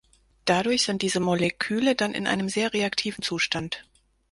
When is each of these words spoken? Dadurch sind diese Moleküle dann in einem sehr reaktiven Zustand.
Dadurch 0.45 0.81
sind 0.81 1.03
diese 1.03 1.19
Moleküle 1.19 1.93
dann 1.93 2.15
in 2.15 2.25
einem 2.25 2.49
sehr 2.49 2.73
reaktiven 2.73 3.21
Zustand. 3.23 3.85